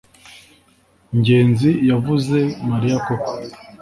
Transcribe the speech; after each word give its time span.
ngenzi 1.17 1.69
yavuze 1.89 2.37
mariya 2.69 2.97
koko 3.05 3.31